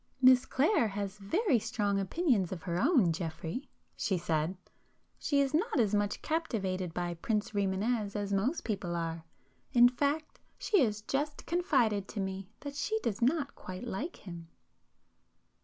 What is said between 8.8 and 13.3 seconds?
are,—in fact, she has just confided to me that she does